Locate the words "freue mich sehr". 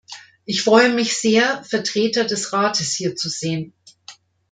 0.63-1.63